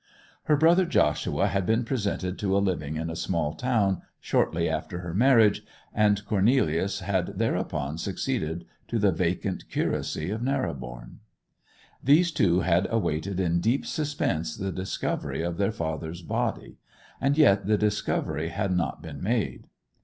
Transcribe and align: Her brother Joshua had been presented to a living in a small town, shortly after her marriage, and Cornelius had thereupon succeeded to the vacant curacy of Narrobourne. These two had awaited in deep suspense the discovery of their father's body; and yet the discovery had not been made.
Her 0.45 0.57
brother 0.57 0.87
Joshua 0.87 1.45
had 1.45 1.63
been 1.67 1.83
presented 1.85 2.39
to 2.39 2.57
a 2.57 2.57
living 2.57 2.95
in 2.95 3.11
a 3.11 3.15
small 3.15 3.53
town, 3.53 4.01
shortly 4.19 4.67
after 4.67 5.01
her 5.01 5.13
marriage, 5.13 5.63
and 5.93 6.25
Cornelius 6.25 7.01
had 7.01 7.37
thereupon 7.37 7.99
succeeded 7.99 8.65
to 8.87 8.97
the 8.97 9.11
vacant 9.11 9.69
curacy 9.69 10.31
of 10.31 10.41
Narrobourne. 10.41 11.19
These 12.03 12.31
two 12.31 12.61
had 12.61 12.87
awaited 12.91 13.39
in 13.39 13.61
deep 13.61 13.85
suspense 13.85 14.57
the 14.57 14.71
discovery 14.71 15.43
of 15.43 15.57
their 15.57 15.71
father's 15.71 16.23
body; 16.23 16.79
and 17.21 17.37
yet 17.37 17.67
the 17.67 17.77
discovery 17.77 18.49
had 18.49 18.75
not 18.75 19.03
been 19.03 19.21
made. 19.21 19.67